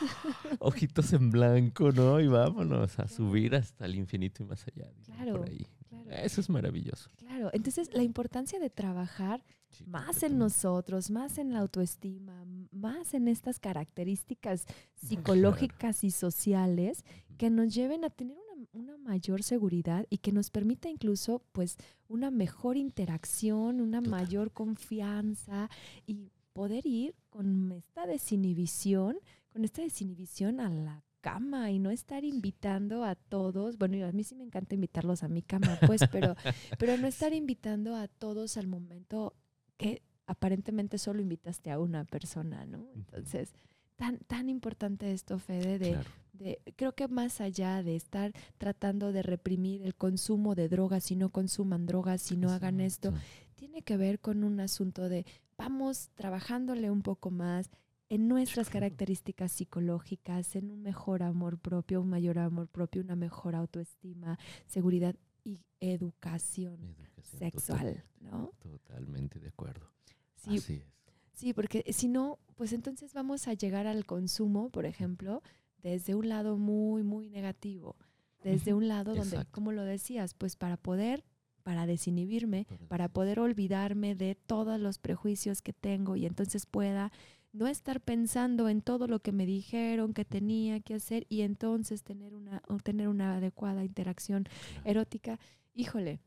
[0.60, 2.20] Ojitos en blanco, ¿no?
[2.20, 4.90] Y vámonos a subir hasta el infinito y más allá.
[5.04, 5.66] Claro, por ahí.
[6.10, 7.10] Eso es maravilloso.
[7.16, 9.42] Claro, entonces la importancia de trabajar
[9.86, 17.04] más en nosotros, más en la autoestima, más en estas características psicológicas y sociales
[17.36, 21.76] que nos lleven a tener una, una, mayor seguridad y que nos permita incluso pues
[22.08, 25.70] una mejor interacción, una mayor confianza
[26.06, 29.18] y poder ir con esta desinhibición,
[29.50, 34.22] con esta desinhibición a la cama y no estar invitando a todos, bueno, a mí
[34.22, 36.36] sí me encanta invitarlos a mi cama, pues, pero,
[36.78, 39.34] pero no estar invitando a todos al momento
[39.76, 42.86] que aparentemente solo invitaste a una persona, ¿no?
[42.94, 43.52] Entonces,
[43.96, 45.98] tan, tan importante esto, Fede, de,
[46.36, 51.16] de, creo que más allá de estar tratando de reprimir el consumo de drogas, si
[51.16, 53.12] no consuman drogas, si no hagan esto,
[53.54, 57.70] tiene que ver con un asunto de vamos trabajándole un poco más
[58.08, 63.56] en nuestras características psicológicas, en un mejor amor propio, un mayor amor propio, una mejor
[63.56, 68.52] autoestima, seguridad y educación, sexual, ¿no?
[68.60, 69.90] Totalmente de acuerdo.
[70.36, 70.96] Sí, Así es.
[71.32, 75.42] Sí, porque si no, pues entonces vamos a llegar al consumo, por ejemplo,
[75.82, 77.96] desde un lado muy, muy negativo,
[78.42, 81.24] desde un lado donde, como lo decías, pues para poder,
[81.62, 87.12] para desinhibirme, para poder olvidarme de todos los prejuicios que tengo y entonces pueda
[87.52, 92.02] no estar pensando en todo lo que me dijeron que tenía que hacer y entonces
[92.02, 94.44] tener una, tener una adecuada interacción
[94.84, 95.40] erótica.
[95.74, 96.20] Híjole,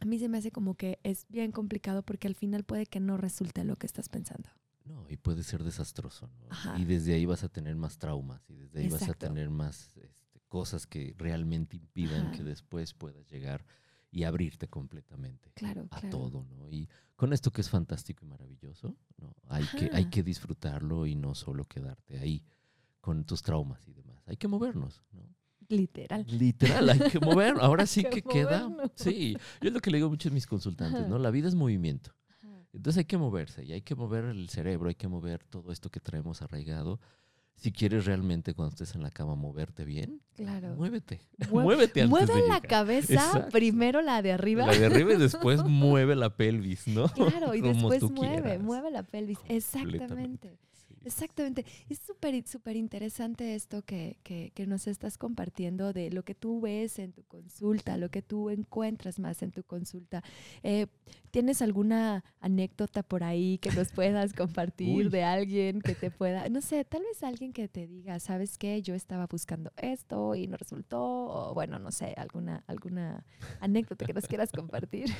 [0.00, 3.00] a mí se me hace como que es bien complicado porque al final puede que
[3.00, 4.48] no resulte lo que estás pensando.
[4.84, 6.28] No, y puede ser desastroso.
[6.40, 6.78] ¿no?
[6.78, 9.96] Y desde ahí vas a tener más traumas y desde ahí vas a tener más
[9.96, 13.64] este, cosas que realmente impidan que después puedas llegar
[14.10, 16.68] y abrirte completamente claro, a todo, ¿no?
[16.68, 19.34] Y con esto que es fantástico y maravilloso, ¿no?
[19.48, 22.44] Hay que, hay que disfrutarlo y no solo quedarte ahí
[23.00, 24.22] con tus traumas y demás.
[24.26, 25.22] Hay que movernos, ¿no?
[25.68, 26.26] Literal.
[26.28, 27.56] Literal, hay que mover.
[27.60, 28.70] Ahora sí que, queda.
[28.94, 31.18] Sí, yo es lo que le digo a mis consultantes, ¿no?
[31.18, 32.14] La vida es movimiento.
[32.72, 35.90] Entonces hay que moverse y hay que mover el cerebro, hay que mover todo esto
[35.90, 37.00] que traemos arraigado.
[37.54, 40.74] Si quieres realmente cuando estés en la cama moverte bien, claro.
[40.74, 41.20] muévete.
[41.50, 44.66] muévete antes Mueve la cabeza, primero la de arriba.
[44.66, 47.08] La de arriba y después mueve la pelvis, ¿no?
[47.08, 49.38] Claro, y después mueve, mueve la pelvis.
[49.48, 50.58] Exactamente.
[51.04, 51.64] Exactamente.
[51.88, 56.60] Es súper súper interesante esto que, que, que, nos estás compartiendo de lo que tú
[56.60, 60.22] ves en tu consulta, lo que tú encuentras más en tu consulta.
[60.62, 60.86] Eh,
[61.30, 66.60] ¿Tienes alguna anécdota por ahí que nos puedas compartir de alguien que te pueda, no
[66.60, 68.82] sé, tal vez alguien que te diga, ¿sabes qué?
[68.82, 73.24] Yo estaba buscando esto y no resultó, o bueno, no sé, alguna, alguna
[73.60, 75.10] anécdota que nos quieras compartir.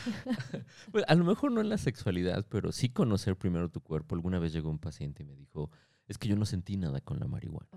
[0.93, 4.15] bueno, a lo mejor no en la sexualidad, pero sí conocer primero tu cuerpo.
[4.15, 5.71] Alguna vez llegó un paciente y me dijo,
[6.13, 7.69] es que yo no sentí nada con la marihuana.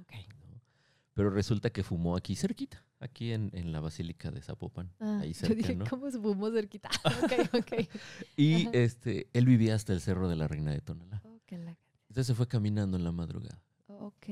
[1.13, 4.91] Pero resulta que fumó aquí cerquita, aquí en, en la Basílica de Zapopan.
[4.99, 6.89] Ah, ahí cerca, yo dije, ¿cómo se fumó cerquita?
[8.37, 11.21] y este, él vivía hasta el Cerro de la Reina de Tonalá.
[11.49, 13.61] Entonces se fue caminando en la madrugada.
[13.87, 14.27] Ok.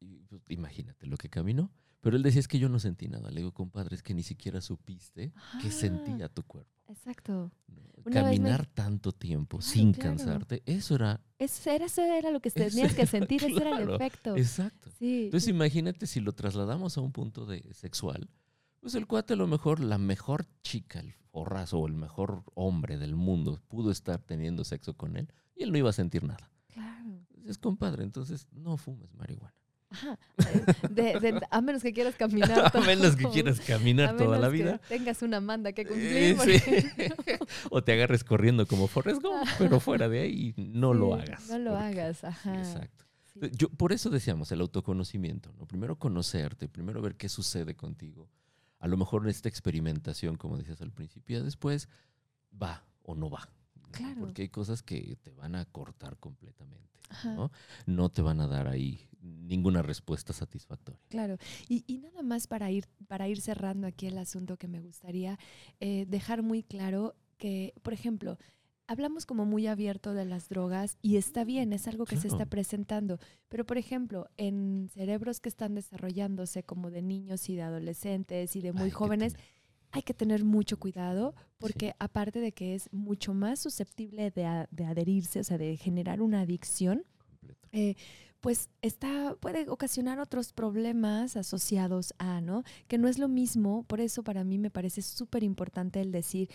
[0.00, 1.70] Y, pues, imagínate lo que caminó.
[2.04, 3.30] Pero él decía, es que yo no sentí nada.
[3.30, 6.70] Le digo, compadre, es que ni siquiera supiste que Ah, sentía tu cuerpo.
[6.88, 7.50] Exacto.
[8.12, 10.10] Caminar tanto tiempo Claro, sin claro.
[10.10, 13.86] cansarte, eso era Eso era, eso era lo que tenías que sentir, ese era el
[13.86, 14.36] claro, efecto.
[14.36, 14.90] exacto.
[14.98, 15.24] Sí.
[15.24, 18.28] Entonces imagínate si lo trasladamos a un punto de sexual,
[18.80, 22.98] pues el cuate a lo mejor, la mejor chica, el forrazo o el mejor hombre
[22.98, 26.50] del mundo pudo estar teniendo sexo con él y él no iba a sentir nada.
[26.68, 27.24] claro.
[27.46, 29.54] Es compadre, entonces no fumes marihuana.
[29.90, 30.18] Ajá.
[30.90, 34.48] De- de- a menos que quieras caminar A menos que quieras A caminar toda la
[34.48, 34.78] que vida.
[34.88, 36.60] tengas una manda que Eh, cumplir.
[36.60, 37.36] sí.
[37.70, 41.48] o te agarres corriendo como Forrest Gump, pero fuera de ahí no lo hagas.
[41.48, 42.58] No lo porque- hagas, ajá.
[42.58, 43.04] exacto.
[43.40, 43.40] Sí.
[43.56, 45.66] Yo, por eso decíamos el autoconocimiento, ¿no?
[45.66, 48.28] Primero conocerte, primero ver qué sucede contigo.
[48.78, 51.88] A lo mejor esta experimentación, como decías al principio, después
[52.60, 53.48] va o no va.
[53.90, 54.20] Claro.
[54.20, 56.84] Porque hay cosas que te van a cortar completamente.
[57.24, 57.50] ¿no?
[57.86, 61.00] no te van a dar ahí ninguna respuesta satisfactoria.
[61.08, 61.36] Claro,
[61.68, 65.38] y, y nada más para ir, para ir cerrando aquí el asunto que me gustaría
[65.80, 68.38] eh, dejar muy claro que, por ejemplo,
[68.86, 72.44] hablamos como muy abierto de las drogas y está bien, es algo que se está
[72.50, 78.54] presentando, pero por ejemplo, en cerebros que están desarrollándose como de niños y de adolescentes
[78.56, 79.36] y de muy jóvenes,
[79.90, 84.68] hay que tener mucho cuidado porque aparte de que es mucho más susceptible de, a-
[84.70, 87.04] de adherirse, o sea, de generar una adicción,
[87.72, 87.94] eh,
[88.44, 92.62] pues está, puede ocasionar otros problemas asociados a, ¿no?
[92.88, 96.50] Que no es lo mismo, por eso para mí me parece súper importante el decir,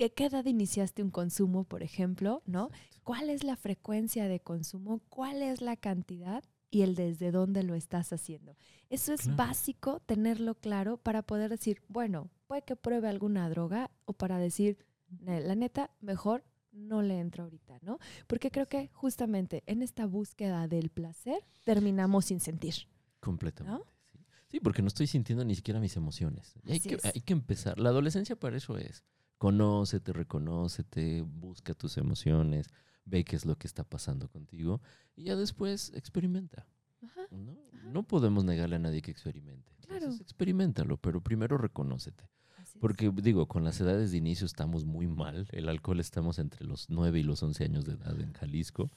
[0.00, 2.66] ¿a qué edad iniciaste un consumo, por ejemplo, ¿no?
[2.66, 3.00] Exacto.
[3.02, 5.00] ¿Cuál es la frecuencia de consumo?
[5.08, 6.44] ¿Cuál es la cantidad?
[6.70, 8.56] Y el desde dónde lo estás haciendo.
[8.88, 9.36] Eso es Claro.
[9.36, 14.78] básico tenerlo claro para poder decir, bueno, puede que pruebe alguna droga o para decir,
[15.08, 16.44] "Ne- la neta, mejor
[16.74, 17.98] no le entro ahorita, ¿no?
[18.26, 22.74] Porque creo que justamente en esta búsqueda del placer terminamos sin sentir.
[23.20, 23.86] Completamente.
[24.12, 24.18] Sí.
[24.48, 26.54] Sí, porque no estoy sintiendo ni siquiera mis emociones.
[26.64, 27.04] Y hay, que, es.
[27.04, 27.78] hay que empezar.
[27.78, 29.04] La adolescencia para eso es.
[29.38, 32.70] Conócete, reconócete, busca tus emociones,
[33.04, 34.80] ve qué es lo que está pasando contigo
[35.16, 36.66] y ya después experimenta.
[37.02, 37.58] Ajá, ¿no?
[37.72, 37.88] Ajá.
[37.90, 39.72] No podemos negarle a nadie que experimente.
[39.80, 39.96] Claro.
[39.96, 42.28] Entonces, experimentalo, pero primero reconócete.
[42.74, 42.80] Así es.
[42.80, 45.46] Porque digo, con las edades de inicio estamos muy mal.
[45.52, 48.90] El alcohol estamos entre los 9 y los 11 años de edad en Jalisco.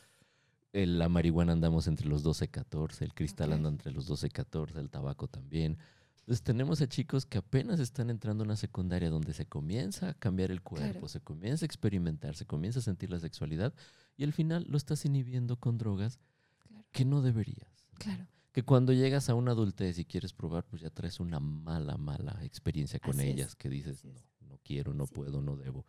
[0.73, 3.05] El- la marihuana andamos entre los 12 y 14.
[3.05, 3.55] El cristal Ok.
[3.55, 4.79] anda entre los 12 y 14.
[4.79, 5.77] El tabaco también.
[6.19, 10.13] Entonces tenemos a chicos que apenas están entrando a una secundaria donde se comienza a
[10.13, 11.07] cambiar el cuerpo, Claro.
[11.07, 13.73] se comienza a experimentar, se comienza a sentir la sexualidad
[14.17, 16.19] y al final lo estás inhibiendo con drogas
[16.67, 16.85] Claro.
[16.91, 17.71] que no deberías.
[17.97, 18.27] Claro.
[18.57, 22.39] Que cuando llegas a una adultez y quieres probar, pues ya traes una mala, mala
[22.43, 24.03] experiencia con Así es, ellas que dices, es.
[24.03, 25.13] no, no quiero, no Sí.
[25.13, 25.85] puedo, no debo.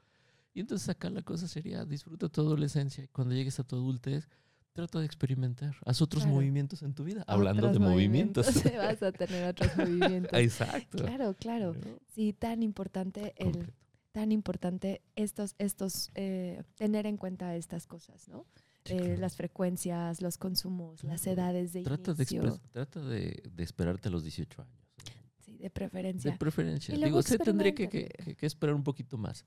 [0.53, 4.29] Y entonces acá la cosa sería, disfruta tu adolescencia y cuando llegues a tu adultez,
[4.75, 5.77] trata de experimentar.
[5.87, 6.35] Haz otros Claro.
[6.37, 7.25] movimientos en tu vida.
[7.27, 8.47] Hablando Otros de movimientos.
[8.77, 10.39] Vas a tener otros movimientos.
[10.39, 10.99] Exacto.
[10.99, 11.75] Claro, claro.
[12.15, 13.73] Sí, tan importante el, Completo.
[14.13, 18.45] tan importante estos, estos, eh, tener en cuenta estas cosas, ¿no?
[18.85, 19.17] Sí, Eh, claro.
[19.21, 21.41] las frecuencias, los consumos, las Claro.
[21.43, 24.75] edades de Trata, de, inicio, expres- trata de, de esperarte a los 18 años.
[24.75, 25.13] ¿no?
[25.45, 26.31] sí, de preferencia.
[26.33, 26.95] De preferencia.
[26.95, 29.45] Y Digo, se tendría que, que- que- esperar un poquito más.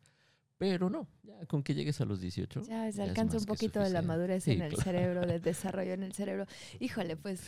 [0.57, 2.61] Pero no, ya con que llegues a los 18.
[2.61, 4.83] ya se ya alcanza un poquito de la madurez Sí, en el claro.
[4.83, 6.45] cerebro, del desarrollo en el cerebro.
[6.79, 7.41] Híjole, pues,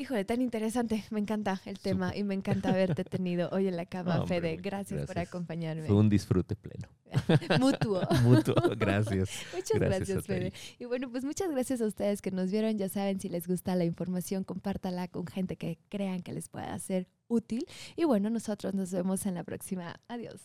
[0.00, 1.04] híjole, tan interesante.
[1.10, 4.40] Me encanta el tema y me encanta haberte tenido hoy en la cama, No, hombre,
[4.40, 4.56] Fede.
[4.56, 5.86] Gracias, por acompañarme.
[5.86, 6.88] Fue un disfrute pleno.
[7.60, 8.00] Mutuo.
[8.22, 8.54] Mutuo.
[8.76, 9.30] Gracias.
[9.54, 10.52] Muchas Gracias, gracias, Fede.
[10.78, 12.78] Y bueno, pues muchas gracias a ustedes que nos vieron.
[12.78, 16.78] Ya saben, si les gusta la información, compártala con gente que crean que les pueda
[16.78, 17.66] ser útil.
[17.96, 20.00] Y bueno, nosotros nos vemos en la próxima.
[20.08, 20.40] Adiós.